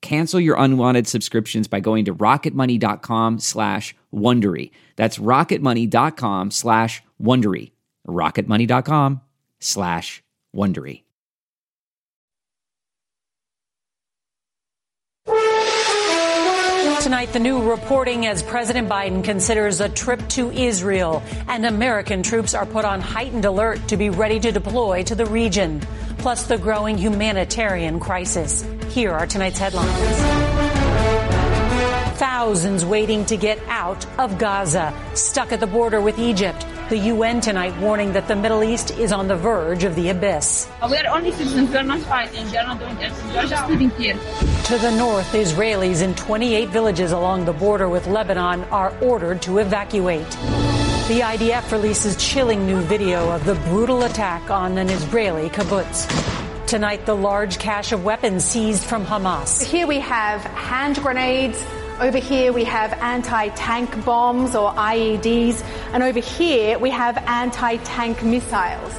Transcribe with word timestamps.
Cancel 0.00 0.40
your 0.40 0.56
unwanted 0.58 1.06
subscriptions 1.06 1.68
by 1.68 1.80
going 1.80 2.04
to 2.06 2.14
rocketmoney.com 2.14 3.38
slash 3.38 3.94
Wondery. 4.14 4.70
That's 4.96 5.18
rocketmoney.com 5.18 6.50
slash 6.50 7.02
Wondery. 7.20 7.72
rocketmoney.com 8.06 9.20
slash 9.60 10.22
Wondery. 10.54 11.02
Tonight, 17.00 17.32
the 17.32 17.38
new 17.38 17.62
reporting 17.70 18.26
as 18.26 18.42
President 18.42 18.88
Biden 18.88 19.24
considers 19.24 19.80
a 19.80 19.88
trip 19.88 20.20
to 20.30 20.50
Israel, 20.50 21.22
and 21.46 21.64
American 21.64 22.22
troops 22.22 22.54
are 22.54 22.66
put 22.66 22.84
on 22.84 23.00
heightened 23.00 23.44
alert 23.44 23.86
to 23.88 23.96
be 23.96 24.10
ready 24.10 24.38
to 24.40 24.52
deploy 24.52 25.02
to 25.04 25.14
the 25.14 25.24
region. 25.24 25.80
Plus, 26.18 26.44
the 26.46 26.58
growing 26.58 26.98
humanitarian 26.98 28.00
crisis. 28.00 28.64
Here 28.90 29.12
are 29.12 29.26
tonight's 29.26 29.58
headlines. 29.58 29.88
Thousands 32.18 32.84
waiting 32.84 33.24
to 33.26 33.36
get 33.36 33.58
out 33.68 34.04
of 34.18 34.38
Gaza, 34.38 34.92
stuck 35.14 35.52
at 35.52 35.60
the 35.60 35.66
border 35.66 36.00
with 36.00 36.18
Egypt. 36.18 36.66
The 36.88 36.98
UN 36.98 37.40
tonight 37.40 37.78
warning 37.78 38.14
that 38.14 38.26
the 38.26 38.34
Middle 38.34 38.64
East 38.64 38.90
is 38.92 39.12
on 39.12 39.28
the 39.28 39.36
verge 39.36 39.84
of 39.84 39.94
the 39.94 40.08
abyss. 40.08 40.66
We 40.90 40.96
are 40.96 41.14
only 41.14 41.30
citizens. 41.32 41.70
We 41.70 41.76
are 41.76 41.82
not 41.82 42.00
fighting. 42.00 42.50
We 42.50 42.56
are 42.56 42.64
not 42.64 42.80
doing. 42.80 42.96
We 42.96 43.04
are 43.36 43.46
just 43.46 43.70
here. 43.98 44.14
To 44.14 44.78
the 44.78 44.90
north, 44.96 45.30
Israelis 45.32 46.02
in 46.02 46.14
28 46.14 46.70
villages 46.70 47.12
along 47.12 47.44
the 47.44 47.52
border 47.52 47.88
with 47.88 48.06
Lebanon 48.06 48.64
are 48.64 48.92
ordered 49.02 49.42
to 49.42 49.58
evacuate. 49.58 50.26
The 51.08 51.20
IDF 51.20 51.72
releases 51.72 52.16
chilling 52.16 52.66
new 52.66 52.82
video 52.82 53.30
of 53.30 53.46
the 53.46 53.54
brutal 53.70 54.02
attack 54.02 54.50
on 54.50 54.76
an 54.76 54.90
Israeli 54.90 55.48
kibbutz. 55.48 56.06
Tonight, 56.66 57.06
the 57.06 57.16
large 57.16 57.58
cache 57.58 57.92
of 57.92 58.04
weapons 58.04 58.44
seized 58.44 58.84
from 58.84 59.06
Hamas. 59.06 59.64
Here 59.64 59.86
we 59.86 60.00
have 60.00 60.42
hand 60.42 60.96
grenades. 60.96 61.64
Over 61.98 62.18
here 62.18 62.52
we 62.52 62.64
have 62.64 62.92
anti-tank 62.92 64.04
bombs 64.04 64.54
or 64.54 64.70
IEDs. 64.72 65.64
And 65.94 66.02
over 66.02 66.20
here 66.20 66.78
we 66.78 66.90
have 66.90 67.16
anti-tank 67.16 68.22
missiles. 68.22 68.94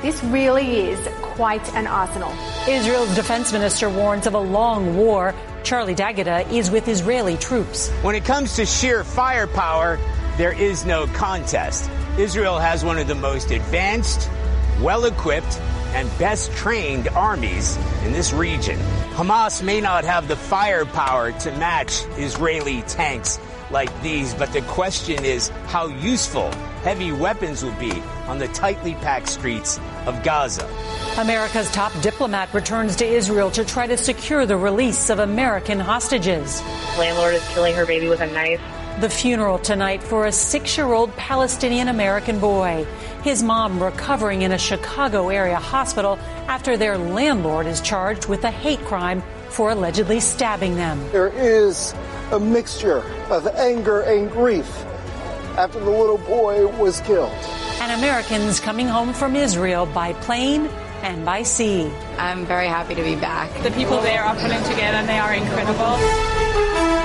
This 0.00 0.24
really 0.24 0.88
is 0.88 1.06
quite 1.20 1.70
an 1.74 1.86
arsenal. 1.86 2.32
Israel's 2.66 3.14
defense 3.14 3.52
minister 3.52 3.90
warns 3.90 4.26
of 4.26 4.32
a 4.32 4.40
long 4.40 4.96
war. 4.96 5.34
Charlie 5.64 5.94
D'Agata 5.94 6.50
is 6.50 6.70
with 6.70 6.88
Israeli 6.88 7.36
troops. 7.36 7.90
When 8.00 8.14
it 8.14 8.24
comes 8.24 8.56
to 8.56 8.64
sheer 8.64 9.04
firepower, 9.04 9.98
there 10.42 10.52
is 10.52 10.84
no 10.84 11.06
contest. 11.06 11.88
Israel 12.18 12.58
has 12.58 12.84
one 12.84 12.98
of 12.98 13.06
the 13.06 13.14
most 13.14 13.52
advanced, 13.52 14.28
well 14.80 15.04
equipped, 15.04 15.60
and 15.94 16.10
best 16.18 16.50
trained 16.56 17.06
armies 17.10 17.78
in 18.04 18.12
this 18.12 18.32
region. 18.32 18.76
Hamas 19.12 19.62
may 19.62 19.80
not 19.80 20.02
have 20.02 20.26
the 20.26 20.34
firepower 20.34 21.30
to 21.30 21.52
match 21.58 22.02
Israeli 22.16 22.82
tanks 22.82 23.38
like 23.70 24.02
these, 24.02 24.34
but 24.34 24.52
the 24.52 24.62
question 24.62 25.24
is 25.24 25.50
how 25.66 25.86
useful 25.86 26.50
heavy 26.82 27.12
weapons 27.12 27.62
will 27.62 27.78
be 27.78 28.02
on 28.26 28.38
the 28.38 28.48
tightly 28.48 28.94
packed 28.94 29.28
streets 29.28 29.78
of 30.06 30.24
Gaza. 30.24 30.68
America's 31.18 31.70
top 31.70 31.92
diplomat 32.02 32.52
returns 32.52 32.96
to 32.96 33.06
Israel 33.06 33.52
to 33.52 33.64
try 33.64 33.86
to 33.86 33.96
secure 33.96 34.44
the 34.44 34.56
release 34.56 35.08
of 35.08 35.20
American 35.20 35.78
hostages. 35.78 36.60
Landlord 36.98 37.34
is 37.34 37.48
killing 37.50 37.76
her 37.76 37.86
baby 37.86 38.08
with 38.08 38.20
a 38.20 38.26
knife. 38.26 38.60
The 39.00 39.08
funeral 39.08 39.58
tonight 39.58 40.02
for 40.02 40.26
a 40.26 40.32
six 40.32 40.76
year 40.76 40.92
old 40.92 41.16
Palestinian 41.16 41.88
American 41.88 42.38
boy. 42.38 42.86
His 43.22 43.42
mom 43.42 43.82
recovering 43.82 44.42
in 44.42 44.52
a 44.52 44.58
Chicago 44.58 45.28
area 45.28 45.56
hospital 45.56 46.18
after 46.46 46.76
their 46.76 46.98
landlord 46.98 47.66
is 47.66 47.80
charged 47.80 48.26
with 48.26 48.44
a 48.44 48.50
hate 48.50 48.84
crime 48.84 49.22
for 49.48 49.70
allegedly 49.70 50.20
stabbing 50.20 50.76
them. 50.76 51.00
There 51.10 51.32
is 51.34 51.94
a 52.32 52.38
mixture 52.38 53.02
of 53.30 53.46
anger 53.48 54.02
and 54.02 54.30
grief 54.30 54.68
after 55.56 55.80
the 55.80 55.90
little 55.90 56.18
boy 56.18 56.66
was 56.78 57.00
killed. 57.00 57.32
And 57.80 57.92
Americans 57.92 58.60
coming 58.60 58.86
home 58.88 59.12
from 59.14 59.34
Israel 59.34 59.86
by 59.86 60.12
plane 60.12 60.66
and 61.02 61.24
by 61.24 61.42
sea. 61.42 61.90
I'm 62.18 62.46
very 62.46 62.68
happy 62.68 62.94
to 62.94 63.02
be 63.02 63.16
back. 63.16 63.50
The 63.62 63.70
people 63.72 64.00
there 64.00 64.22
are 64.22 64.36
pulling 64.36 64.62
together 64.64 64.98
and 64.98 65.08
they 65.08 65.18
are 65.18 65.34
incredible. 65.34 67.01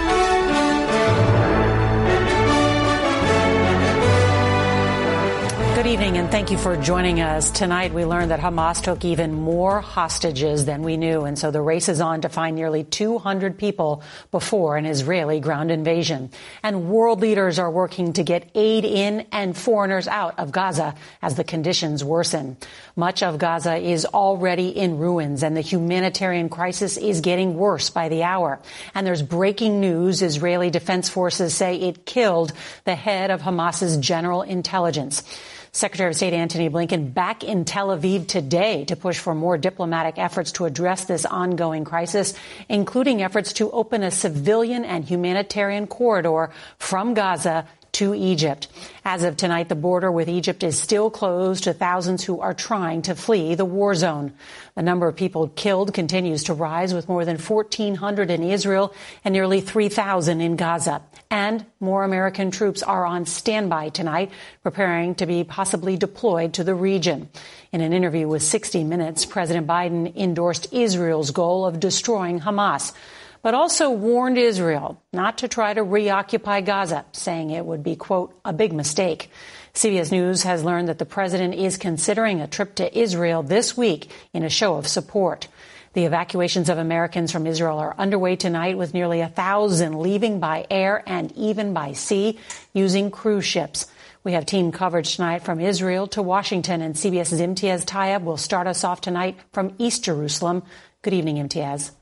Good 5.87 5.93
evening, 5.93 6.17
and 6.17 6.29
thank 6.29 6.51
you 6.51 6.57
for 6.57 6.75
joining 6.75 7.21
us. 7.21 7.49
Tonight, 7.49 7.93
we 7.93 8.03
learned 8.03 8.31
that 8.31 8.41
Hamas 8.41 8.83
took 8.83 9.05
even 9.05 9.33
more 9.33 9.79
hostages 9.79 10.65
than 10.65 10.81
we 10.81 10.97
knew, 10.97 11.21
and 11.21 11.39
so 11.39 11.49
the 11.49 11.61
race 11.61 11.87
is 11.87 12.01
on 12.01 12.19
to 12.21 12.29
find 12.29 12.57
nearly 12.57 12.83
200 12.83 13.57
people 13.57 14.03
before 14.29 14.75
an 14.75 14.85
Israeli 14.85 15.39
ground 15.39 15.71
invasion. 15.71 16.29
And 16.61 16.89
world 16.89 17.21
leaders 17.21 17.57
are 17.57 17.71
working 17.71 18.11
to 18.13 18.23
get 18.23 18.49
aid 18.53 18.83
in 18.83 19.27
and 19.31 19.55
foreigners 19.55 20.09
out 20.09 20.37
of 20.39 20.51
Gaza 20.51 20.93
as 21.21 21.35
the 21.35 21.45
conditions 21.45 22.03
worsen. 22.03 22.57
Much 22.97 23.23
of 23.23 23.37
Gaza 23.37 23.77
is 23.77 24.05
already 24.05 24.67
in 24.67 24.97
ruins, 24.97 25.41
and 25.41 25.55
the 25.55 25.61
humanitarian 25.61 26.49
crisis 26.49 26.97
is 26.97 27.21
getting 27.21 27.55
worse 27.55 27.89
by 27.89 28.09
the 28.09 28.23
hour. 28.23 28.59
And 28.93 29.07
there's 29.07 29.23
breaking 29.23 29.79
news. 29.79 30.21
Israeli 30.21 30.69
defense 30.69 31.07
forces 31.07 31.55
say 31.55 31.77
it 31.77 32.05
killed 32.05 32.51
the 32.83 32.95
head 32.95 33.31
of 33.31 33.41
Hamas's 33.41 33.95
general 33.95 34.41
intelligence. 34.41 35.23
Secretary 35.77 36.09
of 36.09 36.15
State 36.15 36.33
Antony 36.33 36.71
Blinken 36.71 37.13
back 37.13 37.43
in 37.43 37.63
Tel 37.63 37.89
Aviv 37.89 38.27
today 38.27 38.83
to 38.85 38.95
push 38.95 39.19
for 39.19 39.35
more 39.35 39.59
diplomatic 39.59 40.17
efforts 40.17 40.53
to 40.53 40.65
address 40.65 41.05
this 41.05 41.23
ongoing 41.23 41.85
crisis, 41.85 42.33
including 42.67 43.21
efforts 43.21 43.53
to 43.53 43.69
open 43.69 44.01
a 44.01 44.09
civilian 44.09 44.83
and 44.83 45.05
humanitarian 45.05 45.85
corridor 45.85 46.49
from 46.79 47.13
Gaza 47.13 47.67
to 47.97 48.13
Egypt. 48.13 48.67
As 49.03 49.23
of 49.23 49.37
tonight, 49.37 49.69
the 49.69 49.75
border 49.75 50.11
with 50.11 50.29
Egypt 50.29 50.61
is 50.61 50.79
still 50.79 51.09
closed 51.09 51.63
to 51.63 51.73
thousands 51.73 52.23
who 52.23 52.39
are 52.41 52.53
trying 52.53 53.01
to 53.03 53.15
flee 53.15 53.55
the 53.55 53.65
war 53.65 53.95
zone. 53.95 54.33
The 54.75 54.83
number 54.83 55.07
of 55.07 55.15
people 55.15 55.47
killed 55.47 55.95
continues 55.95 56.43
to 56.43 56.53
rise 56.53 56.93
with 56.93 57.09
more 57.09 57.25
than 57.25 57.39
1,400 57.39 58.29
in 58.29 58.43
Israel 58.43 58.93
and 59.25 59.33
nearly 59.33 59.61
3,000 59.61 60.41
in 60.41 60.57
Gaza. 60.57 61.01
And 61.31 61.65
more 61.79 62.03
American 62.03 62.51
troops 62.51 62.83
are 62.83 63.03
on 63.03 63.25
standby 63.25 63.89
tonight, 63.89 64.31
preparing 64.61 65.15
to 65.15 65.25
be 65.25 65.43
possibly 65.43 65.97
deployed 65.97 66.53
to 66.53 66.63
the 66.63 66.75
region. 66.75 67.29
In 67.71 67.81
an 67.81 67.93
interview 67.93 68.27
with 68.27 68.43
60 68.43 68.83
Minutes, 68.83 69.25
President 69.25 69.65
Biden 69.65 70.15
endorsed 70.15 70.71
Israel's 70.71 71.31
goal 71.31 71.65
of 71.65 71.79
destroying 71.79 72.41
Hamas, 72.41 72.93
but 73.41 73.53
also 73.53 73.89
warned 73.89 74.37
Israel 74.37 75.01
not 75.13 75.39
to 75.39 75.47
try 75.47 75.73
to 75.73 75.83
reoccupy 75.83 76.61
Gaza, 76.61 77.05
saying 77.11 77.51
it 77.51 77.65
would 77.65 77.83
be, 77.83 77.95
quote, 77.95 78.37
a 78.43 78.53
big 78.53 78.73
mistake. 78.73 79.29
CBS 79.73 80.11
News 80.11 80.43
has 80.43 80.63
learned 80.63 80.87
that 80.89 80.97
the 80.97 81.05
president 81.05 81.53
is 81.53 81.77
considering 81.77 82.41
a 82.41 82.47
trip 82.47 82.75
to 82.75 82.97
Israel 82.97 83.43
this 83.43 83.77
week 83.77 84.09
in 84.33 84.43
a 84.43 84.49
show 84.49 84.75
of 84.75 84.87
support. 84.87 85.47
The 85.93 86.05
evacuations 86.05 86.69
of 86.69 86.77
Americans 86.77 87.31
from 87.31 87.47
Israel 87.47 87.79
are 87.79 87.95
underway 87.97 88.35
tonight 88.35 88.77
with 88.77 88.93
nearly 88.93 89.21
a 89.21 89.27
thousand 89.27 89.99
leaving 89.99 90.39
by 90.39 90.65
air 90.69 91.03
and 91.07 91.31
even 91.33 91.73
by 91.73 91.93
sea 91.93 92.39
using 92.73 93.11
cruise 93.11 93.45
ships. 93.45 93.87
We 94.23 94.33
have 94.33 94.45
team 94.45 94.71
coverage 94.71 95.15
tonight 95.15 95.43
from 95.43 95.59
Israel 95.59 96.05
to 96.07 96.21
Washington 96.21 96.81
and 96.81 96.95
CBS's 96.95 97.39
Imtiaz 97.39 97.85
Tyab 97.85 98.23
will 98.23 98.37
start 98.37 98.67
us 98.67 98.83
off 98.83 99.01
tonight 99.01 99.39
from 99.53 99.73
East 99.77 100.03
Jerusalem. 100.03 100.63
Good 101.01 101.13
evening, 101.13 101.37
Imtiaz. 101.37 101.96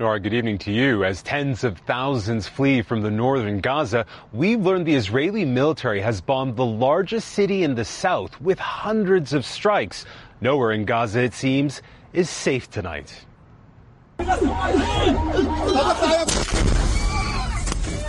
Norah, 0.00 0.20
good 0.20 0.32
evening 0.32 0.58
to 0.58 0.70
you. 0.70 1.02
As 1.02 1.24
tens 1.24 1.64
of 1.64 1.78
thousands 1.78 2.46
flee 2.46 2.82
from 2.82 3.02
the 3.02 3.10
northern 3.10 3.58
Gaza, 3.58 4.06
we've 4.32 4.60
learned 4.60 4.86
the 4.86 4.94
Israeli 4.94 5.44
military 5.44 6.00
has 6.00 6.20
bombed 6.20 6.54
the 6.54 6.64
largest 6.64 7.32
city 7.32 7.64
in 7.64 7.74
the 7.74 7.84
south 7.84 8.40
with 8.40 8.60
hundreds 8.60 9.32
of 9.32 9.44
strikes. 9.44 10.04
Nowhere 10.40 10.70
in 10.70 10.84
Gaza, 10.84 11.24
it 11.24 11.34
seems, 11.34 11.82
is 12.12 12.30
safe 12.30 12.70
tonight. 12.70 13.12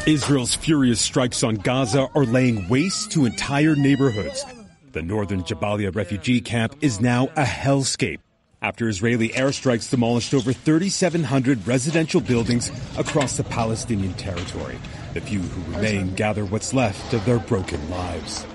Israel's 0.05 0.53
furious 0.53 1.01
strikes 1.01 1.41
on 1.43 1.55
Gaza 1.55 2.07
are 2.13 2.25
laying 2.25 2.69
waste 2.69 3.09
to 3.13 3.25
entire 3.25 3.75
neighborhoods. 3.75 4.45
The 4.91 5.01
northern 5.01 5.41
Jabalia 5.41 5.95
refugee 5.95 6.41
camp 6.41 6.75
is 6.81 7.01
now 7.01 7.29
a 7.35 7.43
hellscape 7.43 8.19
after 8.61 8.89
Israeli 8.89 9.29
airstrikes 9.29 9.89
demolished 9.89 10.33
over 10.33 10.53
3,700 10.53 11.65
residential 11.67 12.21
buildings 12.21 12.71
across 12.97 13.37
the 13.37 13.43
Palestinian 13.43 14.13
territory. 14.13 14.77
The 15.13 15.21
few 15.21 15.39
who 15.39 15.73
remain 15.73 16.15
gather 16.15 16.45
what's 16.45 16.73
left 16.73 17.13
of 17.13 17.25
their 17.25 17.39
broken 17.39 17.89
lives. 17.89 18.45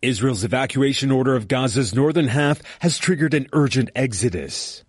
Israel's 0.00 0.44
evacuation 0.44 1.10
order 1.10 1.34
of 1.34 1.48
Gaza's 1.48 1.94
northern 1.94 2.28
half 2.28 2.62
has 2.78 2.98
triggered 2.98 3.34
an 3.34 3.48
urgent 3.52 3.90
exodus. 3.96 4.84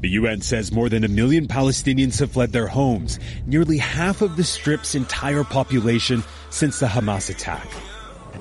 The 0.00 0.10
UN 0.10 0.42
says 0.42 0.70
more 0.70 0.88
than 0.88 1.04
a 1.04 1.08
million 1.08 1.48
Palestinians 1.48 2.20
have 2.20 2.32
fled 2.32 2.52
their 2.52 2.68
homes, 2.68 3.18
nearly 3.46 3.78
half 3.78 4.22
of 4.22 4.36
the 4.36 4.44
Strip's 4.44 4.94
entire 4.94 5.42
population 5.44 6.22
since 6.50 6.78
the 6.78 6.86
Hamas 6.86 7.30
attack. 7.30 7.68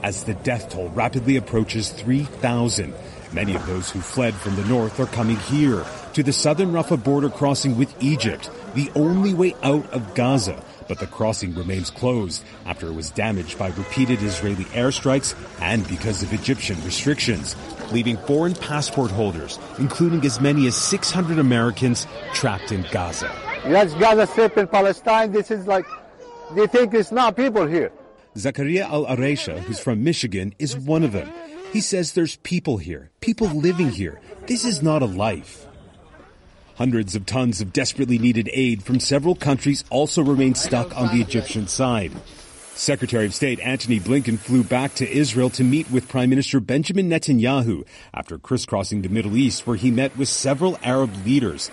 As 0.04 0.24
the 0.24 0.36
death 0.36 0.70
toll 0.70 0.90
rapidly 0.90 1.36
approaches 1.36 1.90
3,000, 1.90 2.94
many 3.34 3.56
of 3.56 3.66
those 3.66 3.90
who 3.90 4.00
fled 4.00 4.34
from 4.34 4.56
the 4.56 4.66
north 4.66 5.00
are 5.00 5.06
coming 5.08 5.38
here 5.38 5.86
to 6.14 6.24
the 6.24 6.34
southern 6.34 6.72
Rafah 6.72 7.04
border 7.04 7.30
crossing 7.30 7.78
with 7.78 7.94
Egypt, 8.02 8.50
the 8.76 8.92
only 8.96 9.34
way 9.34 9.56
out 9.64 9.90
of 9.92 10.16
Gaza 10.16 10.64
but 10.88 11.00
the 11.00 11.08
crossing 11.08 11.54
remains 11.54 11.90
closed 11.90 12.44
after 12.66 12.88
it 12.88 12.94
was 12.94 13.12
damaged 13.12 13.58
by 13.58 13.68
repeated 13.70 14.22
Israeli 14.22 14.66
airstrikes 14.66 15.36
and 15.62 15.88
because 15.88 16.24
of 16.24 16.34
Egyptian 16.34 16.82
restrictions, 16.84 17.56
leaving 17.92 18.18
foreign 18.18 18.56
passport 18.56 19.12
holders, 19.12 19.60
including 19.80 20.26
as 20.26 20.40
many 20.40 20.68
as 20.68 20.76
600 20.76 21.40
Americans, 21.40 22.08
trapped 22.34 22.72
in 22.72 22.86
Gaza. 22.92 23.34
That's 23.66 23.94
Gaza 23.96 24.28
Strip 24.28 24.58
in 24.58 24.68
Palestine. 24.68 25.32
This 25.32 25.52
is 25.52 25.68
like, 25.68 25.86
they 26.56 26.68
think 26.68 26.94
it's 26.94 27.12
not 27.12 27.36
people 27.36 27.66
here. 27.66 27.92
Zakaria 28.36 28.82
Al 28.82 29.06
Aresha, 29.06 29.60
who's 29.60 29.80
from 29.80 30.04
Michigan, 30.04 30.54
is 30.60 30.78
one 30.78 31.04
of 31.04 31.12
them. 31.12 31.30
He 31.74 31.82
says 31.82 32.14
there's 32.14 32.38
people 32.38 32.78
here, 32.78 33.12
people 33.20 33.48
living 33.48 33.90
here. 33.90 34.20
This 34.48 34.66
is 34.66 34.82
not 34.82 35.02
a 35.02 35.06
life. 35.06 35.66
Hundreds 36.76 37.16
of 37.16 37.26
tons 37.26 37.60
of 37.60 37.74
desperately 37.74 38.18
needed 38.18 38.50
aid 38.54 38.84
from 38.84 39.00
several 39.00 39.36
countries 39.36 39.84
also 39.90 40.24
remain 40.24 40.56
stuck 40.56 40.96
on 40.96 41.16
the 41.16 41.22
Egyptian 41.22 41.68
side. 41.68 42.12
Secretary 42.76 43.26
of 43.26 43.34
State 43.34 43.60
Antony 43.60 44.00
Blinken 44.00 44.38
flew 44.38 44.64
back 44.64 44.94
to 44.96 45.10
Israel 45.10 45.50
to 45.52 45.64
meet 45.64 45.90
with 45.90 46.08
Prime 46.08 46.30
Minister 46.30 46.60
Benjamin 46.60 47.10
Netanyahu 47.10 47.86
after 48.14 48.38
crisscrossing 48.38 49.02
the 49.02 49.10
Middle 49.10 49.36
East 49.36 49.66
where 49.66 49.76
he 49.78 49.90
met 49.90 50.16
with 50.16 50.30
several 50.30 50.78
Arab 50.84 51.12
leaders 51.26 51.72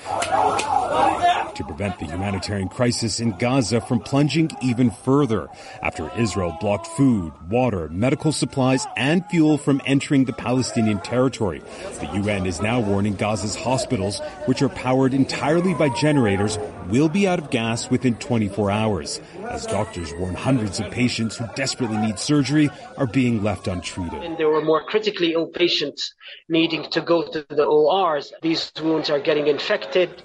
to 1.56 1.64
prevent 1.64 1.98
the 1.98 2.06
humanitarian 2.06 2.68
crisis 2.68 3.20
in 3.20 3.32
Gaza 3.32 3.80
from 3.80 4.00
plunging 4.00 4.50
even 4.62 4.90
further 4.90 5.48
after 5.82 6.10
Israel 6.16 6.56
blocked 6.60 6.86
food, 6.86 7.32
water, 7.48 7.88
medical 7.88 8.32
supplies, 8.32 8.86
and 8.96 9.24
fuel 9.26 9.58
from 9.58 9.80
entering 9.86 10.24
the 10.24 10.32
Palestinian 10.32 11.00
territory. 11.00 11.62
The 12.00 12.10
UN 12.22 12.46
is 12.46 12.60
now 12.60 12.80
warning 12.80 13.14
Gaza's 13.14 13.56
hospitals, 13.56 14.20
which 14.46 14.62
are 14.62 14.68
powered 14.68 15.14
entirely 15.14 15.74
by 15.74 15.88
generators, 15.88 16.58
will 16.88 17.08
be 17.08 17.26
out 17.26 17.38
of 17.38 17.50
gas 17.50 17.90
within 17.90 18.16
24 18.16 18.70
hours, 18.70 19.20
as 19.48 19.66
doctors 19.66 20.12
warn 20.18 20.34
hundreds 20.34 20.80
of 20.80 20.90
patients 20.90 21.36
who 21.36 21.46
desperately 21.54 21.96
need 21.98 22.18
surgery 22.18 22.70
are 22.96 23.06
being 23.06 23.42
left 23.42 23.68
untreated. 23.68 24.22
And 24.22 24.36
there 24.38 24.48
were 24.48 24.62
more 24.62 24.84
critically 24.84 25.32
ill 25.32 25.46
patients 25.46 26.14
needing 26.48 26.90
to 26.90 27.00
go 27.00 27.26
to 27.30 27.46
the 27.48 27.64
ORs. 27.64 28.32
These 28.42 28.72
wounds 28.82 29.10
are 29.10 29.20
getting 29.20 29.46
infected 29.46 30.22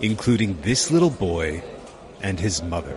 including 0.00 0.60
this 0.62 0.90
little 0.90 1.10
boy 1.10 1.62
and 2.22 2.38
his 2.38 2.62
mother. 2.62 2.96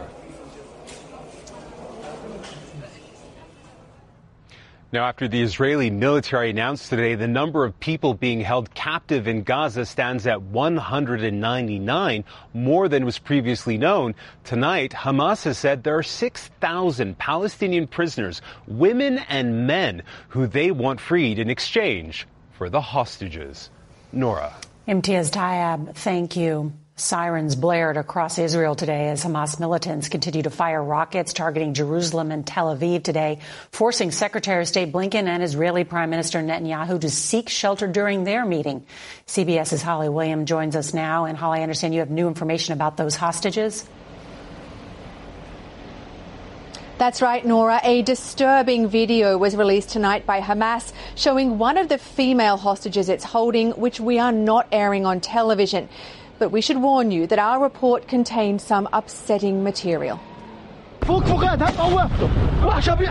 Now, 4.91 5.05
after 5.05 5.27
the 5.27 5.43
Israeli 5.43 5.91
military 5.91 6.49
announced 6.49 6.89
today 6.89 7.13
the 7.13 7.27
number 7.27 7.63
of 7.63 7.79
people 7.79 8.15
being 8.15 8.41
held 8.41 8.73
captive 8.73 9.27
in 9.27 9.43
Gaza 9.43 9.85
stands 9.85 10.25
at 10.25 10.41
199, 10.41 12.23
more 12.55 12.87
than 12.87 13.05
was 13.05 13.19
previously 13.19 13.77
known, 13.77 14.15
tonight 14.43 14.91
Hamas 14.93 15.43
has 15.43 15.59
said 15.59 15.83
there 15.83 15.99
are 15.99 16.01
6,000 16.01 17.19
Palestinian 17.19 17.85
prisoners, 17.85 18.41
women 18.65 19.19
and 19.29 19.67
men, 19.67 20.01
who 20.29 20.47
they 20.47 20.71
want 20.71 20.99
freed 20.99 21.37
in 21.37 21.51
exchange 21.51 22.27
for 22.53 22.67
the 22.67 22.81
hostages. 22.81 23.69
Norah. 24.11 24.55
Imtiaz 24.87 25.29
Tyab, 25.29 25.93
thank 25.93 26.35
you. 26.35 26.73
Sirens 26.99 27.55
blared 27.55 27.95
across 27.95 28.37
Israel 28.37 28.75
today 28.75 29.07
as 29.09 29.23
Hamas 29.23 29.59
militants 29.59 30.09
continue 30.09 30.43
to 30.43 30.49
fire 30.49 30.83
rockets 30.83 31.31
targeting 31.31 31.73
Jerusalem 31.73 32.31
and 32.31 32.45
Tel 32.45 32.75
Aviv 32.75 33.03
today, 33.03 33.39
forcing 33.71 34.11
Secretary 34.11 34.61
of 34.61 34.67
State 34.67 34.91
Blinken 34.91 35.27
and 35.27 35.41
Israeli 35.41 35.85
Prime 35.85 36.09
Minister 36.09 36.39
Netanyahu 36.39 36.99
to 36.99 37.09
seek 37.09 37.47
shelter 37.47 37.87
during 37.87 38.25
their 38.25 38.43
meeting. 38.45 38.85
CBS's 39.27 39.81
Holly 39.81 40.09
William 40.09 40.45
joins 40.45 40.75
us 40.75 40.93
now. 40.93 41.23
And 41.25 41.37
Holly, 41.37 41.59
I 41.59 41.63
understand 41.63 41.93
you 41.93 42.01
have 42.01 42.09
new 42.09 42.27
information 42.27 42.73
about 42.73 42.97
those 42.97 43.15
hostages. 43.15 43.87
That's 46.97 47.21
right, 47.21 47.45
Norah. 47.45 47.79
A 47.81 48.01
disturbing 48.01 48.89
video 48.89 49.37
was 49.37 49.55
released 49.55 49.87
tonight 49.87 50.25
by 50.25 50.41
Hamas 50.41 50.91
showing 51.15 51.57
one 51.57 51.77
of 51.77 51.87
the 51.87 51.97
female 51.97 52.57
hostages 52.57 53.07
it's 53.07 53.23
holding, 53.23 53.71
which 53.71 54.01
we 54.01 54.19
are 54.19 54.33
not 54.33 54.67
airing 54.73 55.05
on 55.05 55.21
television. 55.21 55.87
But 56.39 56.51
we 56.51 56.61
should 56.61 56.77
warn 56.77 57.11
you 57.11 57.27
that 57.27 57.37
our 57.37 57.61
report 57.61 58.07
contains 58.07 58.63
some 58.63 58.87
upsetting 58.93 59.61
material. 59.61 60.19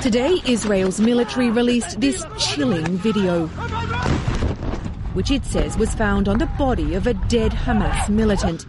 Today, 0.00 0.40
Israel's 0.46 0.98
military 0.98 1.50
released 1.50 2.00
this 2.00 2.24
chilling 2.38 2.86
video, 2.96 3.48
which 5.12 5.30
it 5.30 5.44
says 5.44 5.76
was 5.76 5.94
found 5.94 6.26
on 6.26 6.38
the 6.38 6.46
body 6.58 6.94
of 6.94 7.06
a 7.06 7.12
dead 7.14 7.52
Hamas 7.52 8.08
militant. 8.08 8.64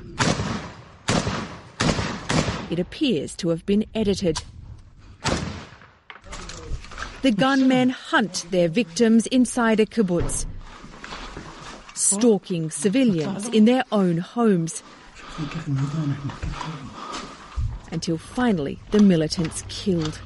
It 2.70 2.80
appears 2.80 3.36
to 3.38 3.50
have 3.50 3.66
been 3.66 3.86
edited. 3.96 4.44
The 7.22 7.32
gunmen 7.32 7.90
hunt 7.90 8.46
their 8.52 8.68
victims 8.68 9.26
inside 9.28 9.80
a 9.80 9.86
kibbutz 9.86 10.46
stalking 12.00 12.72
civilians 12.72 13.48
in 13.50 13.66
their 13.66 13.84
own 13.92 14.18
homes. 14.18 14.82
Until 17.92 18.18
finally 18.18 18.80
the 18.92 19.00
militants 19.00 19.64
killed. 19.68 20.20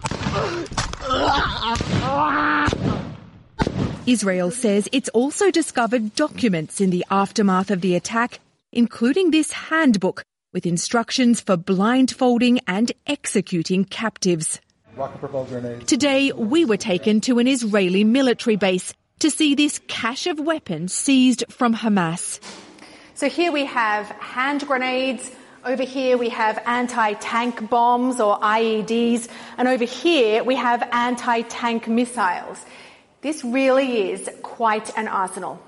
Israel 4.06 4.52
says 4.52 4.88
it's 4.92 5.10
also 5.10 5.50
discovered 5.50 6.16
documents 6.16 6.80
in 6.82 6.90
the 6.90 7.06
aftermath 7.10 7.72
of 7.72 7.82
the 7.82 7.96
attack, 7.96 8.40
including 8.72 9.32
this 9.32 9.52
handbook 9.52 10.24
with 10.54 10.66
instructions 10.66 11.42
for 11.42 11.58
blindfolding 11.58 12.60
and 12.68 12.92
executing 13.08 13.86
captives. 13.86 14.60
Today, 15.88 16.32
we 16.34 16.66
were 16.66 16.78
taken 16.78 17.20
to 17.22 17.40
an 17.40 17.48
Israeli 17.48 18.04
military 18.04 18.58
base 18.58 18.94
to 19.20 19.30
see 19.30 19.56
this 19.56 19.80
cache 19.88 20.28
of 20.28 20.40
weapons 20.40 20.94
seized 20.94 21.44
from 21.50 21.74
Hamas. 21.74 22.40
So 23.16 23.30
here 23.30 23.52
we 23.52 23.66
have 23.66 24.08
hand 24.08 24.66
grenades. 24.68 25.32
Over 25.66 25.84
here 25.84 26.18
we 26.18 26.30
have 26.30 26.62
anti-tank 26.66 27.70
bombs 27.70 28.20
or 28.20 28.40
IEDs. 28.40 29.30
And 29.58 29.68
over 29.68 29.86
here 29.86 30.44
we 30.44 30.56
have 30.56 30.88
anti-tank 30.92 31.88
missiles. 31.88 32.66
This 33.22 33.44
really 33.44 34.12
is 34.12 34.30
quite 34.42 34.96
an 34.98 35.08
arsenal. 35.08 35.62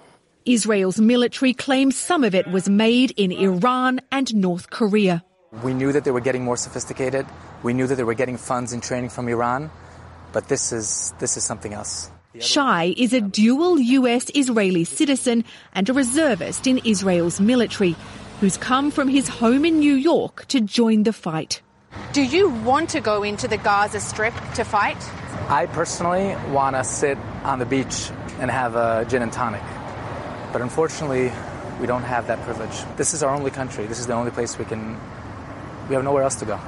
Israel's 0.46 1.00
military 1.00 1.54
claims 1.54 1.96
some 1.96 2.24
of 2.24 2.36
it 2.36 2.48
was 2.48 2.70
made 2.70 3.12
in 3.18 3.32
Iran 3.32 4.02
and 4.12 4.36
North 4.36 4.70
Korea. 4.70 5.24
We 5.64 5.74
knew 5.74 5.92
that 5.92 6.04
they 6.04 6.12
were 6.12 6.20
getting 6.20 6.44
more 6.44 6.58
sophisticated. 6.58 7.26
We 7.64 7.74
knew 7.74 7.88
that 7.88 7.96
they 7.96 8.04
were 8.04 8.14
getting 8.14 8.38
funds 8.38 8.74
and 8.74 8.84
training 8.84 9.10
from 9.10 9.28
Iran, 9.28 9.72
but 10.34 10.50
this 10.50 10.72
is 10.72 11.14
this 11.20 11.38
is 11.38 11.44
something 11.44 11.74
else. 11.74 12.12
Shai 12.40 12.94
is 12.98 13.14
a 13.14 13.22
dual 13.22 13.80
US 13.80 14.30
Israeli 14.36 14.84
citizen 14.84 15.44
and 15.74 15.90
a 15.90 15.94
reservist 15.94 16.68
in 16.68 16.80
Israel's 16.80 17.40
military 17.40 17.96
who's 18.40 18.58
come 18.58 18.92
from 18.92 19.08
his 19.08 19.28
home 19.28 19.66
in 19.66 19.80
New 19.80 19.96
York 19.96 20.46
to 20.48 20.60
join 20.60 21.04
the 21.04 21.14
fight. 21.14 21.62
Do 22.12 22.22
you 22.22 22.50
want 22.50 22.90
to 22.90 23.00
go 23.00 23.24
into 23.24 23.48
the 23.48 23.58
Gaza 23.58 24.00
Strip 24.00 24.34
to 24.56 24.64
fight? 24.64 24.98
I 25.48 25.68
personally 25.68 26.36
want 26.52 26.76
to 26.76 26.84
sit 26.84 27.18
on 27.44 27.60
the 27.60 27.66
beach 27.66 28.12
and 28.40 28.52
have 28.52 28.76
a 28.76 29.06
gin 29.08 29.22
and 29.22 29.32
tonic. 29.32 29.64
But 30.52 30.62
unfortunately, 30.62 31.32
we 31.80 31.88
don't 31.88 32.04
have 32.04 32.28
that 32.28 32.42
privilege. 32.44 32.84
This 32.98 33.14
is 33.14 33.24
our 33.24 33.34
only 33.34 33.52
country. 33.52 33.86
This 33.86 34.00
is 34.00 34.08
the 34.08 34.14
only 34.14 34.32
place 34.32 34.58
we 34.58 34.66
can 34.66 35.00
we 35.88 35.96
have 35.96 36.04
nowhere 36.04 36.24
else 36.24 36.36
to 36.36 36.46
go. 36.46 36.60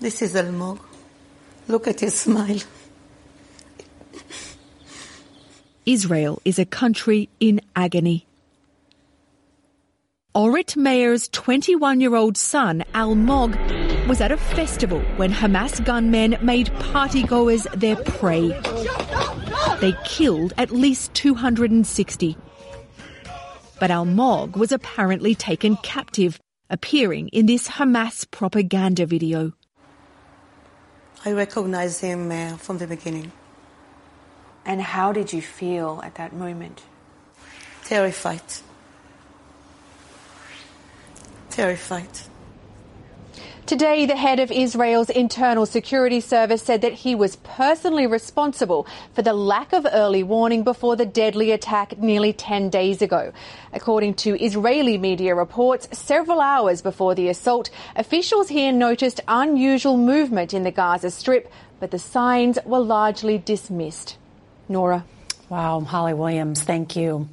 This 0.00 0.20
is 0.22 0.34
Almog. 0.34 0.80
Look 1.68 1.86
at 1.86 2.00
his 2.00 2.18
smile. 2.24 2.58
Israel 5.88 6.38
is 6.44 6.58
a 6.58 6.66
country 6.66 7.30
in 7.40 7.62
agony. 7.74 8.26
Orit 10.34 10.76
Meir's 10.76 11.28
21 11.28 12.02
year 12.02 12.14
old 12.14 12.36
son, 12.36 12.84
Almog, 12.92 13.56
was 14.06 14.20
at 14.20 14.30
a 14.30 14.36
festival 14.36 15.00
when 15.16 15.32
Hamas 15.32 15.82
gunmen 15.82 16.36
made 16.42 16.66
partygoers 16.92 17.64
their 17.72 17.96
prey. 17.96 18.48
They 19.80 19.94
killed 20.04 20.52
at 20.58 20.70
least 20.70 21.14
260. 21.14 22.36
But 23.80 23.90
Almog 23.90 24.58
was 24.58 24.72
apparently 24.72 25.34
taken 25.34 25.76
captive, 25.76 26.38
appearing 26.68 27.28
in 27.28 27.46
this 27.46 27.66
Hamas 27.66 28.30
propaganda 28.30 29.06
video. 29.06 29.54
I 31.24 31.32
recognized 31.32 32.02
him 32.02 32.30
uh, 32.30 32.58
from 32.58 32.76
the 32.76 32.86
beginning. 32.86 33.32
And 34.68 34.82
how 34.82 35.12
did 35.12 35.32
you 35.32 35.40
feel 35.40 36.02
at 36.04 36.16
that 36.16 36.34
moment? 36.34 36.82
Terrified. 37.86 38.42
Terrified. 41.48 42.20
Today, 43.64 44.04
the 44.04 44.16
head 44.16 44.40
of 44.40 44.50
Israel's 44.50 45.08
internal 45.08 45.64
security 45.64 46.20
service 46.20 46.62
said 46.62 46.82
that 46.82 46.92
he 46.92 47.14
was 47.14 47.36
personally 47.36 48.06
responsible 48.06 48.86
for 49.14 49.22
the 49.22 49.32
lack 49.32 49.72
of 49.72 49.86
early 49.90 50.22
warning 50.22 50.64
before 50.64 50.96
the 50.96 51.06
deadly 51.06 51.50
attack 51.50 51.96
nearly 51.96 52.34
10 52.34 52.68
days 52.68 53.00
ago. 53.00 53.32
According 53.72 54.14
to 54.16 54.42
Israeli 54.42 54.98
media 54.98 55.34
reports, 55.34 55.88
several 55.92 56.42
hours 56.42 56.82
before 56.82 57.14
the 57.14 57.30
assault, 57.30 57.70
officials 57.96 58.50
here 58.50 58.72
noticed 58.72 59.22
unusual 59.28 59.96
movement 59.96 60.52
in 60.52 60.62
the 60.62 60.70
Gaza 60.70 61.10
Strip, 61.10 61.50
but 61.80 61.90
the 61.90 61.98
signs 61.98 62.58
were 62.66 62.80
largely 62.80 63.38
dismissed. 63.38 64.17
Norah. 64.68 65.04
Wow, 65.48 65.80
Holly 65.80 66.12
Williams, 66.12 66.62
thank 66.62 66.94
you. 66.94 67.28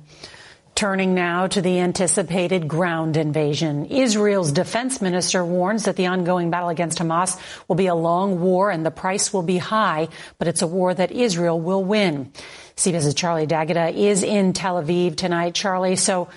Turning 0.73 1.15
now 1.15 1.47
to 1.47 1.61
the 1.61 1.79
anticipated 1.79 2.67
ground 2.67 3.17
invasion. 3.17 3.85
Israel's 3.85 4.51
defense 4.51 5.01
minister 5.01 5.43
warns 5.43 5.85
that 5.85 5.95
the 5.95 6.07
ongoing 6.07 6.49
battle 6.49 6.69
against 6.69 6.99
Hamas 6.99 7.39
will 7.67 7.75
be 7.75 7.87
a 7.87 7.95
long 7.95 8.41
war 8.41 8.71
and 8.71 8.85
the 8.85 8.91
price 8.91 9.33
will 9.33 9.41
be 9.41 9.57
high, 9.57 10.07
but 10.37 10.47
it's 10.47 10.61
a 10.61 10.67
war 10.67 10.93
that 10.93 11.11
Israel 11.11 11.59
will 11.59 11.83
win. 11.83 12.31
CBS's 12.75 13.13
Charlie 13.13 13.45
D'Agata 13.45 13.87
uh, 13.87 13.91
is 13.91 14.23
in 14.23 14.51
Tel 14.51 14.81
Aviv 14.81 15.15
tonight. 15.15 15.55
Charlie, 15.55 15.95
so 15.95 16.29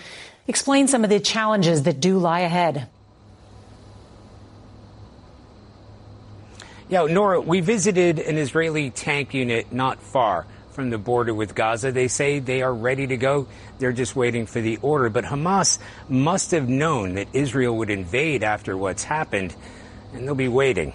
explain 0.46 0.86
some 0.86 1.02
of 1.02 1.10
the 1.10 1.18
challenges 1.20 1.84
that 1.84 1.98
do 2.00 2.18
lie 2.18 2.40
ahead. 2.40 2.88
Yeah, 6.88 7.06
Norah, 7.06 7.40
we 7.40 7.60
visited 7.60 8.18
an 8.18 8.38
Israeli 8.38 8.90
tank 8.90 9.34
unit 9.34 9.72
not 9.72 10.00
far 10.00 10.46
from 10.78 10.90
the 10.90 10.96
border 10.96 11.34
with 11.34 11.56
Gaza. 11.56 11.90
They 11.90 12.06
say 12.06 12.38
they 12.38 12.62
are 12.62 12.72
ready 12.72 13.08
to 13.08 13.16
go. 13.16 13.48
They're 13.80 13.90
just 13.90 14.14
waiting 14.14 14.46
for 14.46 14.60
the 14.60 14.76
order. 14.76 15.10
But 15.10 15.24
Hamas 15.24 15.80
must 16.08 16.52
have 16.52 16.68
known 16.68 17.16
that 17.16 17.26
Israel 17.32 17.76
would 17.78 17.90
invade 17.90 18.44
after 18.44 18.76
what's 18.76 19.02
happened, 19.02 19.56
and 20.14 20.24
they'll 20.24 20.36
be 20.36 20.46
waiting. 20.46 20.92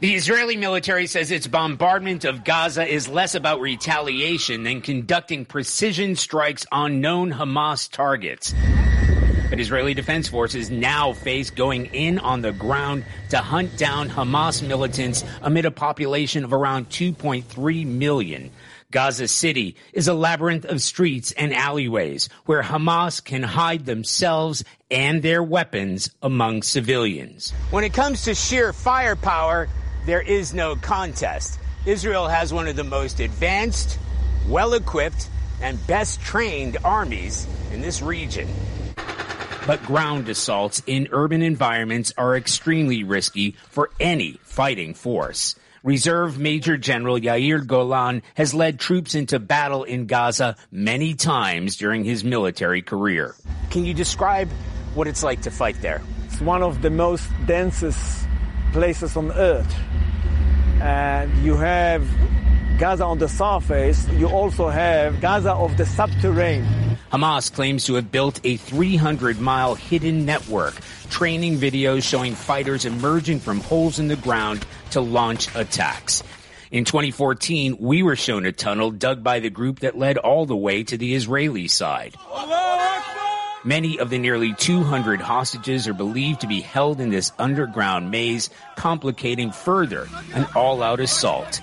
The 0.00 0.16
Israeli 0.16 0.56
military 0.56 1.06
says 1.06 1.30
its 1.30 1.46
bombardment 1.46 2.24
of 2.24 2.42
Gaza 2.42 2.84
is 2.84 3.08
less 3.08 3.36
about 3.36 3.60
retaliation 3.60 4.64
than 4.64 4.80
conducting 4.80 5.44
precision 5.44 6.16
strikes 6.16 6.66
on 6.72 7.00
known 7.00 7.32
Hamas 7.32 7.88
targets. 7.88 8.52
But 9.50 9.60
Israeli 9.60 9.94
Defense 9.94 10.28
Forces 10.28 10.70
now 10.70 11.12
face 11.12 11.50
going 11.50 11.86
in 11.86 12.18
on 12.18 12.40
the 12.40 12.52
ground 12.52 13.04
to 13.30 13.38
hunt 13.38 13.76
down 13.76 14.08
Hamas 14.08 14.66
militants 14.66 15.24
amid 15.42 15.64
a 15.64 15.70
population 15.70 16.44
of 16.44 16.52
around 16.52 16.88
2.3 16.88 17.86
million. 17.86 18.50
Gaza 18.90 19.26
City 19.26 19.76
is 19.92 20.06
a 20.06 20.14
labyrinth 20.14 20.64
of 20.64 20.80
streets 20.80 21.32
and 21.32 21.52
alleyways 21.52 22.28
where 22.46 22.62
Hamas 22.62 23.22
can 23.22 23.42
hide 23.42 23.86
themselves 23.86 24.64
and 24.90 25.22
their 25.22 25.42
weapons 25.42 26.10
among 26.22 26.62
civilians. 26.62 27.52
When 27.70 27.84
it 27.84 27.92
comes 27.92 28.22
to 28.24 28.34
sheer 28.34 28.72
firepower, 28.72 29.68
there 30.06 30.22
is 30.22 30.54
no 30.54 30.76
contest. 30.76 31.58
Israel 31.86 32.28
has 32.28 32.52
one 32.52 32.68
of 32.68 32.76
the 32.76 32.84
most 32.84 33.20
advanced, 33.20 33.98
well 34.48 34.74
equipped, 34.74 35.28
and 35.60 35.84
best 35.86 36.20
trained 36.20 36.76
armies 36.84 37.46
in 37.72 37.80
this 37.80 38.00
region. 38.00 38.48
But 39.66 39.82
ground 39.84 40.28
assaults 40.28 40.82
in 40.86 41.08
urban 41.10 41.40
environments 41.40 42.12
are 42.18 42.36
extremely 42.36 43.02
risky 43.02 43.56
for 43.70 43.90
any 43.98 44.38
fighting 44.42 44.92
force. 44.92 45.54
Reserve 45.82 46.38
Major 46.38 46.76
General 46.76 47.18
Yair 47.18 47.66
Golan 47.66 48.22
has 48.34 48.52
led 48.52 48.78
troops 48.78 49.14
into 49.14 49.38
battle 49.38 49.84
in 49.84 50.06
Gaza 50.06 50.56
many 50.70 51.14
times 51.14 51.76
during 51.76 52.04
his 52.04 52.24
military 52.24 52.82
career. 52.82 53.34
Can 53.70 53.86
you 53.86 53.94
describe 53.94 54.50
what 54.94 55.06
it's 55.06 55.22
like 55.22 55.40
to 55.42 55.50
fight 55.50 55.80
there? 55.80 56.02
It's 56.26 56.42
one 56.42 56.62
of 56.62 56.82
the 56.82 56.90
most 56.90 57.26
densest 57.46 58.26
places 58.72 59.16
on 59.16 59.32
earth. 59.32 59.74
And 60.82 61.34
you 61.38 61.56
have 61.56 62.06
Gaza 62.78 63.04
on 63.04 63.18
the 63.18 63.28
surface, 63.28 64.06
you 64.10 64.28
also 64.28 64.68
have 64.68 65.22
Gaza 65.22 65.52
of 65.52 65.76
the 65.78 65.86
subterranean. 65.86 66.83
Hamas 67.14 67.52
claims 67.52 67.84
to 67.84 67.94
have 67.94 68.10
built 68.10 68.40
a 68.42 68.56
300 68.56 69.38
mile 69.40 69.76
hidden 69.76 70.26
network, 70.26 70.74
training 71.10 71.58
videos 71.58 72.02
showing 72.02 72.34
fighters 72.34 72.84
emerging 72.84 73.38
from 73.38 73.60
holes 73.60 74.00
in 74.00 74.08
the 74.08 74.16
ground 74.16 74.66
to 74.90 75.00
launch 75.00 75.54
attacks. 75.54 76.24
In 76.72 76.84
2014, 76.84 77.76
we 77.78 78.02
were 78.02 78.16
shown 78.16 78.44
a 78.46 78.50
tunnel 78.50 78.90
dug 78.90 79.22
by 79.22 79.38
the 79.38 79.48
group 79.48 79.78
that 79.78 79.96
led 79.96 80.18
all 80.18 80.44
the 80.44 80.56
way 80.56 80.82
to 80.82 80.98
the 80.98 81.14
Israeli 81.14 81.68
side. 81.68 82.16
Many 83.62 84.00
of 84.00 84.10
the 84.10 84.18
nearly 84.18 84.52
200 84.52 85.20
hostages 85.20 85.86
are 85.86 85.94
believed 85.94 86.40
to 86.40 86.48
be 86.48 86.62
held 86.62 87.00
in 87.00 87.10
this 87.10 87.30
underground 87.38 88.10
maze, 88.10 88.50
complicating 88.74 89.52
further 89.52 90.08
an 90.34 90.48
all 90.56 90.82
out 90.82 90.98
assault. 90.98 91.60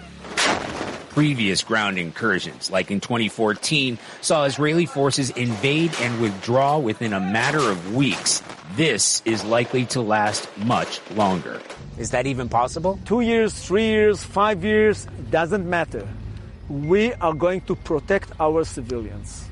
Previous 1.11 1.61
ground 1.61 1.97
incursions, 1.97 2.71
like 2.71 2.89
in 2.89 3.01
2014, 3.01 3.97
saw 4.21 4.45
Israeli 4.45 4.85
forces 4.85 5.29
invade 5.31 5.91
and 5.99 6.21
withdraw 6.21 6.77
within 6.77 7.11
a 7.11 7.19
matter 7.19 7.59
of 7.59 7.93
weeks. 7.93 8.41
This 8.77 9.21
is 9.25 9.43
likely 9.43 9.85
to 9.87 9.99
last 9.99 10.47
much 10.59 11.01
longer. 11.11 11.59
Is 11.97 12.11
that 12.11 12.27
even 12.27 12.47
possible? 12.47 12.97
Two 13.03 13.19
years, 13.19 13.53
three 13.53 13.87
years, 13.87 14.23
five 14.23 14.63
years, 14.63 15.05
doesn't 15.29 15.69
matter. 15.69 16.07
We 16.69 17.11
are 17.15 17.33
going 17.33 17.59
to 17.67 17.75
protect 17.75 18.31
our 18.39 18.63
civilians. 18.63 19.50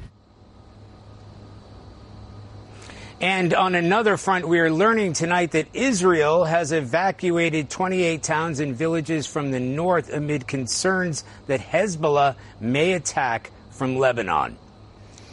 And 3.21 3.53
on 3.53 3.75
another 3.75 4.15
front, 4.15 4.47
we 4.47 4.59
are 4.59 4.71
learning 4.71 5.11
tonight 5.11 5.51
that 5.51 5.67
Israel 5.73 6.45
has 6.45 6.71
evacuated 6.71 7.69
28 7.69 8.23
towns 8.23 8.61
and 8.61 8.73
villages 8.73 9.27
from 9.27 9.51
the 9.51 9.59
north 9.59 10.09
amid 10.13 10.47
concerns 10.47 11.25
that 11.47 11.59
Hezbollah 11.59 12.35
may 12.61 12.93
attack 12.93 13.51
from 13.71 13.97
Lebanon. 13.97 14.57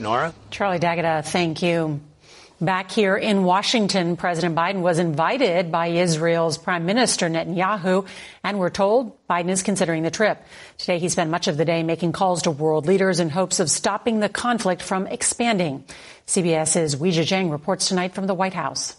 Norah? 0.00 0.34
Charlie 0.50 0.80
D'Agata, 0.80 1.18
uh, 1.18 1.22
thank 1.22 1.62
you. 1.62 2.00
Back 2.60 2.90
here 2.90 3.18
in 3.18 3.44
Washington, 3.44 4.16
President 4.16 4.56
Biden 4.56 4.80
was 4.80 4.98
invited 4.98 5.70
by 5.70 5.88
Israel's 5.88 6.56
Prime 6.56 6.86
Minister 6.86 7.28
Netanyahu, 7.28 8.06
and 8.42 8.58
we're 8.58 8.70
told 8.70 9.12
Biden 9.28 9.50
is 9.50 9.62
considering 9.62 10.02
the 10.02 10.10
trip. 10.10 10.42
Today, 10.78 10.98
he 10.98 11.10
spent 11.10 11.30
much 11.30 11.48
of 11.48 11.58
the 11.58 11.66
day 11.66 11.82
making 11.82 12.12
calls 12.12 12.42
to 12.42 12.50
world 12.50 12.86
leaders 12.86 13.20
in 13.20 13.28
hopes 13.28 13.60
of 13.60 13.70
stopping 13.70 14.20
the 14.20 14.30
conflict 14.30 14.80
from 14.80 15.06
expanding. 15.06 15.84
CBS's 16.26 16.96
Weijia 16.96 17.26
Jiang 17.26 17.50
reports 17.50 17.88
tonight 17.88 18.14
from 18.14 18.26
the 18.26 18.32
White 18.32 18.54
House. 18.54 18.96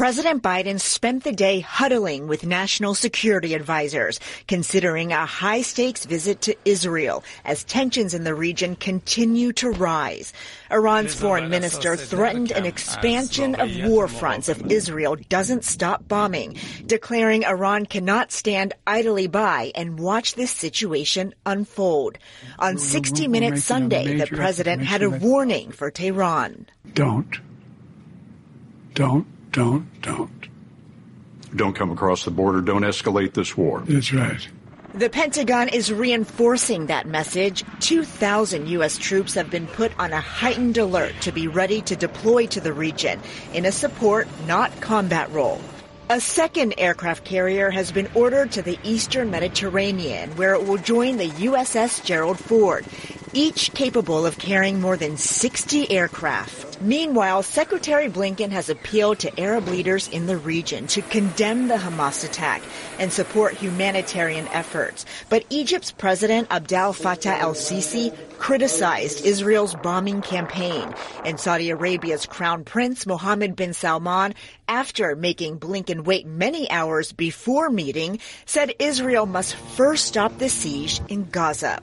President 0.00 0.42
Biden 0.42 0.80
spent 0.80 1.24
the 1.24 1.32
day 1.32 1.60
huddling 1.60 2.26
with 2.26 2.46
national 2.46 2.94
security 2.94 3.52
advisors, 3.52 4.18
considering 4.48 5.12
a 5.12 5.26
high 5.26 5.60
stakes 5.60 6.06
visit 6.06 6.40
to 6.40 6.56
Israel 6.64 7.22
as 7.44 7.64
tensions 7.64 8.14
in 8.14 8.24
the 8.24 8.34
region 8.34 8.76
continue 8.76 9.52
to 9.52 9.68
rise. 9.68 10.32
Iran's 10.70 11.14
foreign 11.14 11.50
minister 11.50 11.96
threatened 11.96 12.50
an 12.50 12.64
expansion 12.64 13.54
of 13.56 13.68
war 13.90 14.08
fronts 14.08 14.48
if 14.48 14.64
Israel 14.70 15.16
doesn't 15.28 15.64
stop 15.64 16.08
bombing, 16.08 16.56
declaring 16.86 17.44
Iran 17.44 17.84
cannot 17.84 18.32
stand 18.32 18.72
idly 18.86 19.26
by 19.26 19.70
and 19.74 19.98
watch 19.98 20.34
this 20.34 20.50
situation 20.50 21.34
unfold. 21.44 22.16
On 22.58 22.78
60 22.78 23.28
Minutes 23.28 23.64
Sunday, 23.64 24.16
the 24.16 24.28
president 24.28 24.80
had 24.80 25.02
a 25.02 25.10
warning 25.10 25.70
for 25.72 25.90
Tehran. 25.90 26.68
Don't. 26.94 27.38
Don't 28.94 29.26
don't, 29.52 30.02
don't. 30.02 30.48
Don't 31.54 31.74
come 31.74 31.90
across 31.90 32.24
the 32.24 32.30
border. 32.30 32.60
Don't 32.60 32.82
escalate 32.82 33.34
this 33.34 33.56
war. 33.56 33.82
That's 33.86 34.12
right. 34.12 34.48
The 34.94 35.08
Pentagon 35.08 35.68
is 35.68 35.92
reinforcing 35.92 36.86
that 36.86 37.06
message. 37.06 37.64
2,000 37.78 38.68
U.S. 38.68 38.98
troops 38.98 39.34
have 39.34 39.50
been 39.50 39.68
put 39.68 39.96
on 40.00 40.12
a 40.12 40.20
heightened 40.20 40.78
alert 40.78 41.14
to 41.20 41.32
be 41.32 41.46
ready 41.46 41.80
to 41.82 41.94
deploy 41.94 42.46
to 42.48 42.60
the 42.60 42.72
region 42.72 43.20
in 43.52 43.66
a 43.66 43.72
support, 43.72 44.26
not 44.46 44.80
combat 44.80 45.30
role. 45.30 45.60
A 46.08 46.20
second 46.20 46.74
aircraft 46.76 47.24
carrier 47.24 47.70
has 47.70 47.92
been 47.92 48.08
ordered 48.16 48.50
to 48.52 48.62
the 48.62 48.78
eastern 48.82 49.30
Mediterranean, 49.30 50.30
where 50.36 50.54
it 50.54 50.66
will 50.66 50.76
join 50.76 51.18
the 51.18 51.28
USS 51.28 52.04
Gerald 52.04 52.40
Ford, 52.40 52.84
each 53.32 53.72
capable 53.74 54.26
of 54.26 54.38
carrying 54.38 54.80
more 54.80 54.96
than 54.96 55.16
60 55.16 55.88
aircraft. 55.88 56.69
Meanwhile, 56.82 57.42
Secretary 57.42 58.08
Blinken 58.08 58.52
has 58.52 58.70
appealed 58.70 59.18
to 59.18 59.38
Arab 59.38 59.68
leaders 59.68 60.08
in 60.08 60.24
the 60.24 60.38
region 60.38 60.86
to 60.88 61.02
condemn 61.02 61.68
the 61.68 61.74
Hamas 61.74 62.24
attack 62.24 62.62
and 62.98 63.12
support 63.12 63.52
humanitarian 63.52 64.48
efforts. 64.48 65.04
But 65.28 65.44
Egypt's 65.50 65.92
President 65.92 66.48
Abdel 66.50 66.94
Fattah 66.94 67.38
el-Sisi 67.38 68.16
criticized 68.38 69.26
Israel's 69.26 69.74
bombing 69.74 70.22
campaign, 70.22 70.94
and 71.22 71.38
Saudi 71.38 71.68
Arabia's 71.68 72.24
Crown 72.24 72.64
Prince 72.64 73.04
Mohammed 73.04 73.56
bin 73.56 73.74
Salman, 73.74 74.34
after 74.66 75.14
making 75.14 75.58
Blinken 75.60 76.04
wait 76.04 76.26
many 76.26 76.70
hours 76.70 77.12
before 77.12 77.68
meeting, 77.68 78.20
said 78.46 78.74
Israel 78.78 79.26
must 79.26 79.54
first 79.54 80.06
stop 80.06 80.38
the 80.38 80.48
siege 80.48 81.02
in 81.08 81.28
Gaza. 81.28 81.82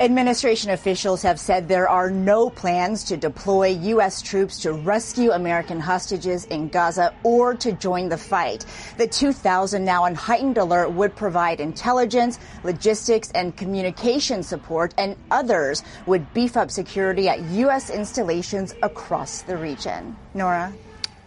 Administration 0.00 0.70
officials 0.70 1.22
have 1.22 1.38
said 1.38 1.68
there 1.68 1.88
are 1.88 2.10
no 2.10 2.50
plans 2.50 3.04
to 3.04 3.16
deploy 3.16 3.68
U.S. 3.68 4.22
troops 4.22 4.58
to 4.62 4.72
rescue 4.72 5.30
American 5.30 5.78
hostages 5.78 6.46
in 6.46 6.68
Gaza 6.68 7.14
or 7.22 7.54
to 7.54 7.70
join 7.70 8.08
the 8.08 8.18
fight. 8.18 8.66
The 8.96 9.06
2,000 9.06 9.84
now 9.84 10.02
on 10.02 10.16
heightened 10.16 10.58
alert 10.58 10.90
would 10.90 11.14
provide 11.14 11.60
intelligence, 11.60 12.40
logistics, 12.64 13.30
and 13.36 13.56
communication 13.56 14.42
support, 14.42 14.92
and 14.98 15.14
others 15.30 15.84
would 16.06 16.34
beef 16.34 16.56
up 16.56 16.72
security 16.72 17.28
at 17.28 17.40
U.S. 17.40 17.88
installations 17.88 18.74
across 18.82 19.42
the 19.42 19.56
region. 19.56 20.16
Norah? 20.34 20.72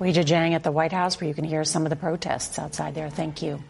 Weijia 0.01 0.25
Jiang 0.25 0.51
at 0.51 0.63
the 0.63 0.73
White 0.73 0.91
House, 0.91 1.21
where 1.21 1.29
you 1.29 1.33
can 1.33 1.45
hear 1.45 1.63
some 1.63 1.85
of 1.85 1.89
the 1.89 1.95
protests 1.95 2.59
outside 2.59 2.95
there. 2.95 3.09
Thank 3.09 3.41
you. 3.41 3.63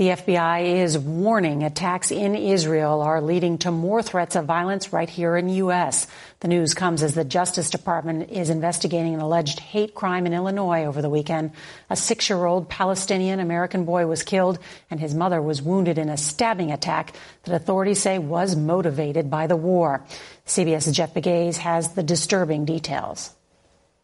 The 0.00 0.08
FBI 0.16 0.82
is 0.82 0.96
warning 0.96 1.62
attacks 1.62 2.10
in 2.10 2.34
Israel 2.34 3.02
are 3.02 3.20
leading 3.20 3.58
to 3.58 3.70
more 3.70 4.02
threats 4.02 4.34
of 4.34 4.46
violence 4.46 4.94
right 4.94 5.10
here 5.10 5.36
in 5.36 5.50
U.S. 5.50 6.06
The 6.40 6.48
news 6.48 6.72
comes 6.72 7.02
as 7.02 7.14
the 7.14 7.22
Justice 7.22 7.68
Department 7.68 8.30
is 8.30 8.48
investigating 8.48 9.12
an 9.12 9.20
alleged 9.20 9.60
hate 9.60 9.94
crime 9.94 10.24
in 10.24 10.32
Illinois 10.32 10.86
over 10.86 11.02
the 11.02 11.10
weekend. 11.10 11.50
A 11.90 11.96
six-year-old 11.96 12.70
Palestinian 12.70 13.40
American 13.40 13.84
boy 13.84 14.06
was 14.06 14.22
killed 14.22 14.58
and 14.90 14.98
his 14.98 15.14
mother 15.14 15.42
was 15.42 15.60
wounded 15.60 15.98
in 15.98 16.08
a 16.08 16.16
stabbing 16.16 16.72
attack 16.72 17.12
that 17.42 17.54
authorities 17.54 18.00
say 18.00 18.18
was 18.18 18.56
motivated 18.56 19.28
by 19.28 19.48
the 19.48 19.56
war. 19.56 20.02
CBS's 20.46 20.96
Jeff 20.96 21.12
Pegues 21.12 21.58
has 21.58 21.92
the 21.92 22.02
disturbing 22.02 22.64
details. 22.64 23.36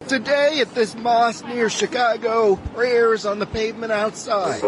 Today 0.05 0.61
at 0.61 0.73
this 0.73 0.95
mosque 0.95 1.45
near 1.47 1.69
Chicago, 1.69 2.57
prayers 2.75 3.27
on 3.27 3.41
the 3.41 3.47
pavement 3.47 3.91
outside. 3.91 4.61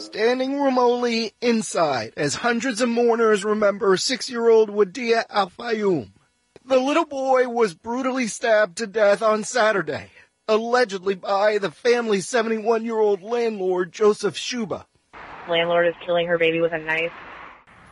Standing 0.00 0.58
room 0.58 0.78
only 0.78 1.32
inside 1.42 2.14
as 2.16 2.36
hundreds 2.36 2.80
of 2.80 2.88
mourners 2.88 3.44
remember 3.44 3.98
six-year-old 3.98 4.70
Wadia 4.70 5.24
Al-Fayoum. 5.28 6.10
The 6.64 6.78
little 6.78 7.04
boy 7.04 7.48
was 7.48 7.74
brutally 7.74 8.28
stabbed 8.28 8.78
to 8.78 8.86
death 8.86 9.20
on 9.20 9.44
Saturday, 9.44 10.08
allegedly 10.48 11.16
by 11.16 11.58
the 11.58 11.70
family's 11.70 12.26
71-year-old 12.26 13.22
landlord, 13.22 13.92
Joseph 13.92 14.36
Czuba. 14.36 14.86
Landlord 15.50 15.86
is 15.86 15.94
killing 16.04 16.28
her 16.28 16.38
baby 16.38 16.62
with 16.62 16.72
a 16.72 16.78
knife. 16.78 17.12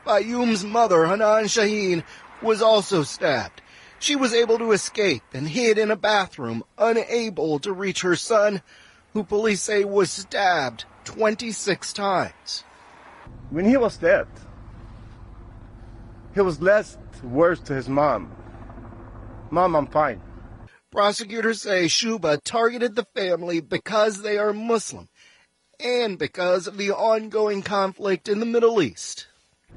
Fayoum's 0.07 0.65
mother, 0.65 1.05
Hanan 1.05 1.45
Shaheen, 1.45 2.05
was 2.41 2.63
also 2.63 3.03
stabbed. 3.03 3.61
She 3.99 4.17
was 4.17 4.35
able 4.35 4.59
to 4.59 4.73
escape 4.73 5.23
and 5.33 5.49
hid 5.49 5.79
in 5.79 5.91
a 5.91 5.97
bathroom, 5.97 6.63
unable 6.77 7.59
to 7.61 7.73
reach 7.73 8.03
her 8.03 8.17
son, 8.17 8.63
who 9.13 9.25
police 9.25 9.63
say 9.63 9.85
was 9.85 10.11
stabbed 10.11 10.85
26 11.05 11.93
times. 11.93 12.65
When 13.51 13.65
he 13.65 13.77
was 13.77 13.97
dead, 13.97 14.27
he 16.35 16.41
was 16.41 16.61
last 16.61 16.99
words 17.23 17.61
to 17.63 17.75
his 17.75 17.89
mom. 17.89 18.35
Mom, 19.51 19.77
I'm 19.77 19.87
fine. 19.87 20.21
Prosecutors 20.91 21.63
say 21.63 21.87
Czuba 21.87 22.41
targeted 22.43 22.95
the 22.95 23.07
family 23.15 23.61
because 23.61 24.23
they 24.23 24.39
are 24.39 24.53
Muslim 24.53 25.09
and 25.81 26.19
because 26.19 26.67
of 26.67 26.77
the 26.77 26.91
ongoing 26.91 27.63
conflict 27.63 28.29
in 28.29 28.41
the 28.41 28.47
Middle 28.47 28.83
East. 28.83 29.29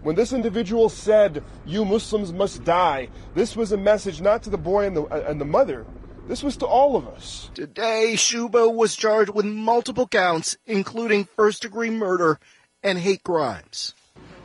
When 0.04 0.16
this 0.16 0.32
individual 0.32 0.90
said, 0.90 1.44
you 1.66 1.84
Muslims 1.84 2.32
must 2.32 2.64
die, 2.64 3.10
this 3.34 3.56
was 3.56 3.72
a 3.72 3.78
message 3.78 4.22
not 4.22 4.44
to 4.44 4.50
the 4.50 4.58
boy 4.58 4.86
and 4.86 4.96
the, 4.96 5.04
and 5.04 5.42
the 5.42 5.46
mother. 5.46 5.86
This 6.28 6.44
was 6.44 6.58
to 6.58 6.66
all 6.66 6.96
of 6.96 7.08
us. 7.08 7.50
Today, 7.54 8.14
Czuba 8.16 8.74
was 8.74 8.96
charged 8.96 9.34
with 9.34 9.46
multiple 9.46 10.08
counts, 10.08 10.58
including 10.66 11.28
first 11.36 11.62
degree 11.62 11.90
murder 11.90 12.40
and 12.84 12.98
hate 12.98 13.24
crimes. 13.24 13.96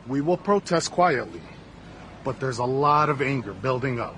We 0.07 0.21
will 0.21 0.37
protest 0.37 0.91
quietly, 0.91 1.41
but 2.23 2.39
there's 2.39 2.57
a 2.57 2.65
lot 2.65 3.09
of 3.09 3.21
anger 3.21 3.53
building 3.53 3.99
up. 3.99 4.17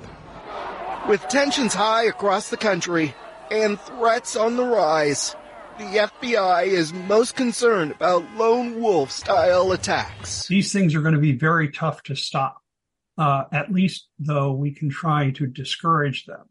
With 1.09 1.21
tensions 1.27 1.73
high 1.73 2.05
across 2.05 2.49
the 2.49 2.57
country 2.57 3.13
and 3.51 3.79
threats 3.79 4.35
on 4.35 4.57
the 4.57 4.65
rise, 4.65 5.35
the 5.77 5.83
FBI 5.83 6.67
is 6.67 6.93
most 6.93 7.35
concerned 7.35 7.91
about 7.91 8.23
lone 8.35 8.81
wolf 8.81 9.11
style 9.11 9.73
attacks. 9.73 10.47
These 10.47 10.71
things 10.71 10.95
are 10.95 11.01
going 11.01 11.15
to 11.15 11.19
be 11.19 11.33
very 11.33 11.69
tough 11.69 12.01
to 12.03 12.15
stop, 12.15 12.61
uh, 13.17 13.43
at 13.51 13.73
least 13.73 14.07
though 14.17 14.53
we 14.53 14.71
can 14.71 14.89
try 14.89 15.31
to 15.31 15.45
discourage 15.45 16.25
them. 16.25 16.45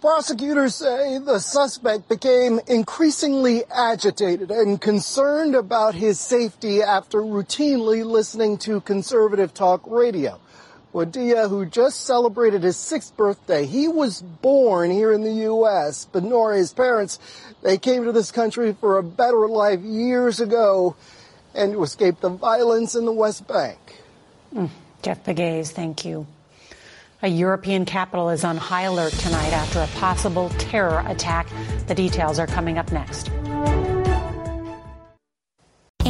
Prosecutors 0.00 0.74
say 0.74 1.18
the 1.18 1.38
suspect 1.38 2.08
became 2.08 2.60
increasingly 2.66 3.64
agitated 3.66 4.50
and 4.50 4.78
concerned 4.78 5.54
about 5.54 5.94
his 5.94 6.20
safety 6.20 6.82
after 6.82 7.20
routinely 7.20 8.04
listening 8.04 8.58
to 8.58 8.80
conservative 8.82 9.54
talk 9.54 9.80
radio. 9.86 10.38
Wadia, 10.94 11.50
who 11.50 11.66
just 11.66 12.02
celebrated 12.02 12.62
his 12.62 12.76
sixth 12.76 13.16
birthday, 13.16 13.66
he 13.66 13.88
was 13.88 14.22
born 14.22 14.92
here 14.92 15.12
in 15.12 15.24
the 15.24 15.32
U.S., 15.32 16.06
but 16.10 16.22
nor 16.22 16.54
his 16.54 16.72
parents, 16.72 17.18
they 17.62 17.78
came 17.78 18.04
to 18.04 18.12
this 18.12 18.30
country 18.30 18.76
for 18.80 18.96
a 18.96 19.02
better 19.02 19.48
life 19.48 19.80
years 19.80 20.38
ago 20.38 20.94
and 21.52 21.72
to 21.72 21.82
escape 21.82 22.20
the 22.20 22.28
violence 22.28 22.94
in 22.94 23.06
the 23.06 23.12
West 23.12 23.48
Bank. 23.48 23.78
Mm. 24.54 24.70
Jeff 25.02 25.24
Pegues, 25.24 25.72
thank 25.72 26.04
you. 26.04 26.28
A 27.22 27.28
European 27.28 27.86
capital 27.86 28.30
is 28.30 28.44
on 28.44 28.56
high 28.56 28.82
alert 28.82 29.12
tonight 29.14 29.52
after 29.52 29.80
a 29.80 29.86
possible 29.98 30.50
terror 30.58 31.02
attack. 31.06 31.48
The 31.88 31.94
details 31.94 32.38
are 32.38 32.46
coming 32.46 32.78
up 32.78 32.92
next. 32.92 33.30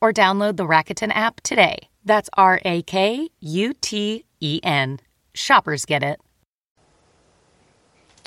or 0.00 0.12
download 0.12 0.56
the 0.56 0.66
Rakuten 0.66 1.12
app 1.14 1.40
today. 1.42 1.88
That's 2.04 2.30
R 2.36 2.60
A 2.64 2.82
K 2.82 3.28
U 3.40 3.74
T 3.80 4.24
E 4.40 4.60
N. 4.62 5.00
Shoppers 5.34 5.84
get 5.84 6.02
it. 6.02 6.20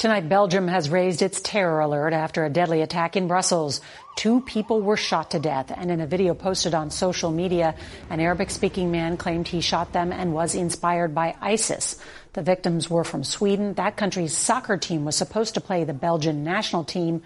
Tonight, 0.01 0.29
Belgium 0.29 0.67
has 0.67 0.89
raised 0.89 1.21
its 1.21 1.41
terror 1.41 1.79
alert 1.79 2.11
after 2.11 2.43
a 2.43 2.49
deadly 2.49 2.81
attack 2.81 3.15
in 3.15 3.27
Brussels. 3.27 3.81
Two 4.15 4.41
people 4.41 4.81
were 4.81 4.97
shot 4.97 5.29
to 5.31 5.39
death, 5.39 5.71
and 5.75 5.91
in 5.91 6.01
a 6.01 6.07
video 6.07 6.33
posted 6.33 6.73
on 6.73 6.89
social 6.89 7.29
media, 7.29 7.75
an 8.09 8.19
Arabic 8.19 8.49
speaking 8.49 8.89
man 8.89 9.15
claimed 9.15 9.47
he 9.47 9.61
shot 9.61 9.93
them 9.93 10.11
and 10.11 10.33
was 10.33 10.55
inspired 10.55 11.13
by 11.13 11.35
ISIS. 11.39 12.03
The 12.33 12.41
victims 12.41 12.89
were 12.89 13.03
from 13.03 13.23
Sweden. 13.23 13.75
That 13.75 13.95
country's 13.95 14.35
soccer 14.35 14.75
team 14.75 15.05
was 15.05 15.15
supposed 15.15 15.53
to 15.53 15.61
play 15.61 15.83
the 15.83 15.93
Belgian 15.93 16.43
national 16.43 16.83
team. 16.83 17.21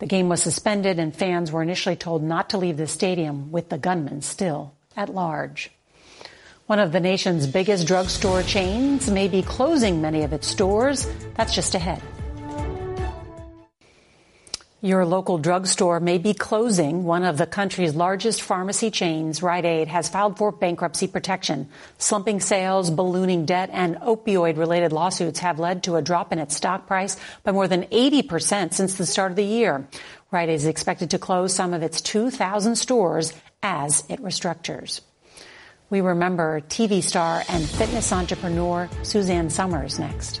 The 0.00 0.06
game 0.06 0.28
was 0.30 0.42
suspended, 0.42 0.98
and 0.98 1.14
fans 1.14 1.52
were 1.52 1.62
initially 1.62 1.94
told 1.94 2.22
not 2.22 2.50
to 2.50 2.58
leave 2.58 2.78
the 2.78 2.86
stadium, 2.86 3.52
with 3.52 3.68
the 3.68 3.78
gunman 3.78 4.22
still 4.22 4.72
at 4.96 5.14
large. 5.14 5.70
One 6.66 6.78
of 6.78 6.92
the 6.92 7.00
nation's 7.00 7.46
biggest 7.46 7.86
drugstore 7.86 8.42
chains 8.42 9.10
may 9.10 9.28
be 9.28 9.42
closing 9.42 10.00
many 10.00 10.22
of 10.22 10.32
its 10.32 10.46
stores. 10.46 11.06
That's 11.34 11.54
just 11.54 11.74
ahead. 11.74 12.02
Your 14.82 15.04
local 15.04 15.36
drugstore 15.36 16.00
may 16.00 16.16
be 16.16 16.32
closing. 16.32 17.04
One 17.04 17.22
of 17.22 17.36
the 17.36 17.46
country's 17.46 17.94
largest 17.94 18.40
pharmacy 18.40 18.90
chains, 18.90 19.42
Rite 19.42 19.66
Aid, 19.66 19.88
has 19.88 20.08
filed 20.08 20.38
for 20.38 20.52
bankruptcy 20.52 21.06
protection. 21.06 21.68
Slumping 21.98 22.40
sales, 22.40 22.88
ballooning 22.88 23.44
debt, 23.44 23.68
and 23.74 23.96
opioid 23.96 24.56
related 24.56 24.90
lawsuits 24.90 25.40
have 25.40 25.58
led 25.58 25.82
to 25.82 25.96
a 25.96 26.02
drop 26.02 26.32
in 26.32 26.38
its 26.38 26.56
stock 26.56 26.86
price 26.86 27.18
by 27.42 27.52
more 27.52 27.68
than 27.68 27.82
80% 27.84 28.72
since 28.72 28.94
the 28.94 29.04
start 29.04 29.32
of 29.32 29.36
the 29.36 29.44
year. 29.44 29.86
Rite 30.30 30.48
Aid 30.48 30.54
is 30.54 30.64
expected 30.64 31.10
to 31.10 31.18
close 31.18 31.54
some 31.54 31.74
of 31.74 31.82
its 31.82 32.00
2,000 32.00 32.74
stores 32.76 33.34
as 33.62 34.02
it 34.08 34.22
restructures. 34.22 35.02
We 35.90 36.00
remember 36.00 36.62
TV 36.62 37.02
star 37.02 37.42
and 37.50 37.68
fitness 37.68 38.14
entrepreneur 38.14 38.88
Suzanne 39.02 39.50
Somers 39.50 39.98
next. 39.98 40.40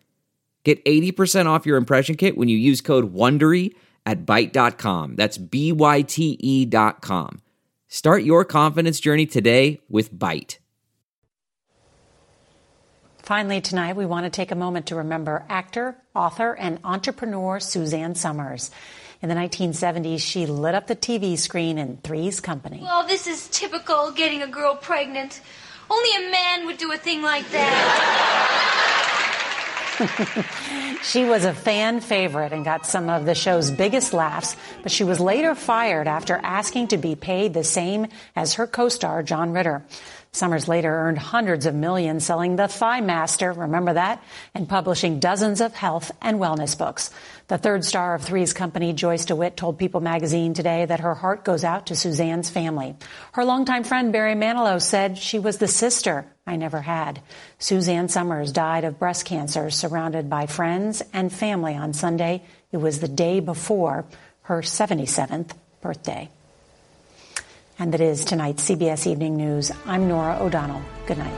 Get 0.63 0.83
80% 0.85 1.47
off 1.47 1.65
your 1.65 1.77
impression 1.77 2.15
kit 2.15 2.37
when 2.37 2.47
you 2.47 2.57
use 2.57 2.81
code 2.81 3.13
WONDERY 3.13 3.73
at 4.05 4.25
Byte.com. 4.25 5.15
That's 5.15 5.37
B-Y-T-E 5.37 6.65
dot 6.65 7.01
com. 7.01 7.41
Start 7.87 8.23
your 8.23 8.45
confidence 8.45 8.99
journey 8.99 9.25
today 9.25 9.81
with 9.89 10.13
Byte. 10.13 10.57
Finally, 13.21 13.61
tonight, 13.61 13.95
we 13.95 14.05
want 14.05 14.25
to 14.25 14.29
take 14.29 14.51
a 14.51 14.55
moment 14.55 14.87
to 14.87 14.95
remember 14.95 15.45
actor, 15.47 15.95
author, 16.15 16.53
and 16.53 16.79
entrepreneur 16.83 17.59
Suzanne 17.59 18.15
Somers. 18.15 18.71
In 19.21 19.29
the 19.29 19.35
1970s, 19.35 20.19
she 20.19 20.47
lit 20.47 20.73
up 20.73 20.87
the 20.87 20.95
TV 20.95 21.37
screen 21.37 21.77
in 21.77 21.97
Three's 21.97 22.39
Company. 22.39 22.79
Well, 22.81 23.05
this 23.05 23.27
is 23.27 23.47
typical 23.49 24.11
getting 24.11 24.41
a 24.41 24.47
girl 24.47 24.75
pregnant. 24.75 25.41
Only 25.89 26.27
a 26.27 26.31
man 26.31 26.65
would 26.65 26.77
do 26.77 26.91
a 26.91 26.97
thing 26.97 27.21
like 27.21 27.47
that. 27.51 28.87
she 31.03 31.25
was 31.25 31.45
a 31.45 31.53
fan 31.53 32.01
favorite 32.01 32.53
and 32.53 32.65
got 32.65 32.85
some 32.85 33.09
of 33.09 33.25
the 33.25 33.35
show's 33.35 33.71
biggest 33.71 34.13
laughs, 34.13 34.55
but 34.83 34.91
she 34.91 35.03
was 35.03 35.19
later 35.19 35.55
fired 35.55 36.07
after 36.07 36.35
asking 36.35 36.89
to 36.89 36.97
be 36.97 37.15
paid 37.15 37.53
the 37.53 37.63
same 37.63 38.07
as 38.35 38.55
her 38.55 38.67
co-star 38.67 39.23
John 39.23 39.51
Ritter. 39.51 39.83
Somers 40.33 40.69
later 40.69 40.89
earned 40.89 41.17
hundreds 41.17 41.65
of 41.65 41.75
millions 41.75 42.25
selling 42.25 42.55
The 42.55 42.69
Thigh 42.69 43.01
Master, 43.01 43.51
remember 43.51 43.91
that, 43.93 44.23
and 44.55 44.67
publishing 44.67 45.19
dozens 45.19 45.59
of 45.59 45.73
health 45.73 46.09
and 46.21 46.39
wellness 46.39 46.77
books. 46.77 47.11
The 47.49 47.57
third 47.57 47.83
star 47.83 48.15
of 48.15 48.21
Three's 48.21 48.53
Company, 48.53 48.93
Joyce 48.93 49.25
DeWitt, 49.25 49.57
told 49.57 49.77
People 49.77 49.99
magazine 49.99 50.53
today 50.53 50.85
that 50.85 51.01
her 51.01 51.15
heart 51.15 51.43
goes 51.43 51.65
out 51.65 51.87
to 51.87 51.97
Suzanne's 51.97 52.49
family. 52.49 52.95
Her 53.33 53.43
longtime 53.43 53.83
friend 53.83 54.13
Barry 54.13 54.35
Manilow 54.35 54.81
said 54.81 55.17
she 55.17 55.37
was 55.37 55.57
the 55.57 55.67
sister 55.67 56.25
I 56.47 56.55
never 56.55 56.79
had. 56.79 57.21
Suzanne 57.59 58.07
Somers 58.07 58.53
died 58.53 58.85
of 58.85 58.99
breast 58.99 59.25
cancer, 59.25 59.69
surrounded 59.69 60.29
by 60.29 60.45
friends 60.45 61.03
and 61.11 61.29
family 61.29 61.75
on 61.75 61.91
Sunday. 61.91 62.43
It 62.71 62.77
was 62.77 63.01
the 63.01 63.09
day 63.09 63.41
before 63.41 64.05
her 64.43 64.61
77th 64.61 65.51
birthday. 65.81 66.29
And 67.81 67.91
that 67.95 67.99
is 67.99 68.23
tonight's 68.23 68.69
CBS 68.69 69.07
Evening 69.07 69.35
News. 69.35 69.71
I'm 69.87 70.07
Norah 70.07 70.37
O'Donnell. 70.39 70.83
Good 71.07 71.17
night. 71.17 71.33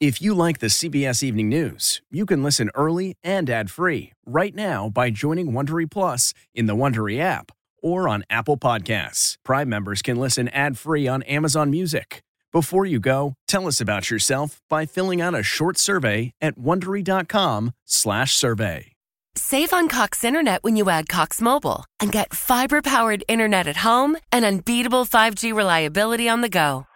If 0.00 0.20
you 0.20 0.34
like 0.34 0.58
the 0.58 0.66
CBS 0.66 1.22
Evening 1.22 1.48
News, 1.48 2.02
you 2.10 2.26
can 2.26 2.42
listen 2.42 2.70
early 2.74 3.14
and 3.22 3.48
ad-free 3.48 4.14
right 4.26 4.54
now 4.56 4.88
by 4.88 5.10
joining 5.10 5.52
Wondery 5.52 5.88
Plus 5.88 6.34
in 6.52 6.66
the 6.66 6.74
Wondery 6.74 7.20
app 7.20 7.52
or 7.82 8.08
on 8.08 8.22
Apple 8.30 8.56
Podcasts. 8.56 9.34
Prime 9.44 9.68
members 9.68 10.00
can 10.02 10.16
listen 10.16 10.46
ad-free 10.48 11.08
on 11.08 11.22
Amazon 11.24 11.70
Music. 11.70 12.22
Before 12.52 12.86
you 12.86 13.00
go, 13.00 13.34
tell 13.46 13.66
us 13.66 13.80
about 13.80 14.10
yourself 14.10 14.60
by 14.70 14.86
filling 14.86 15.20
out 15.20 15.34
a 15.34 15.42
short 15.42 15.76
survey 15.78 16.32
at 16.40 16.58
wondery.com/survey. 16.58 18.92
Save 19.36 19.72
on 19.72 19.88
Cox 19.88 20.24
Internet 20.24 20.64
when 20.64 20.76
you 20.76 20.90
add 20.90 21.08
Cox 21.08 21.40
Mobile 21.40 21.84
and 22.00 22.10
get 22.10 22.34
fiber-powered 22.34 23.22
internet 23.28 23.68
at 23.68 23.76
home 23.76 24.16
and 24.32 24.44
unbeatable 24.44 25.04
5G 25.04 25.52
reliability 25.52 26.28
on 26.28 26.40
the 26.40 26.48
go. 26.48 26.86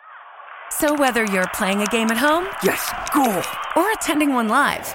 So 0.79 0.95
whether 0.95 1.25
you're 1.25 1.47
playing 1.55 1.83
a 1.83 1.87
game 1.87 2.11
at 2.11 2.17
home, 2.17 2.49
yes, 2.63 2.93
cool, 3.13 3.43
or 3.77 3.91
attending 3.93 4.33
one 4.33 4.49
live, 4.49 4.95